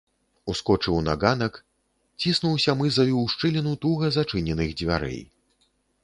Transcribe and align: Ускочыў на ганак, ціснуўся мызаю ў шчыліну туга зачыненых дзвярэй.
Ускочыў 0.51 0.95
на 1.07 1.13
ганак, 1.23 1.57
ціснуўся 2.23 2.75
мызаю 2.79 3.13
ў 3.23 3.33
шчыліну 3.33 3.73
туга 3.83 4.09
зачыненых 4.17 4.73
дзвярэй. 4.81 5.21